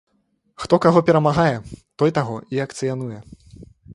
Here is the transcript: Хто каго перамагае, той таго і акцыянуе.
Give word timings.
Хто 0.63 0.79
каго 0.85 0.99
перамагае, 1.09 1.57
той 2.03 2.15
таго 2.17 2.35
і 2.57 2.63
акцыянуе. 2.65 3.19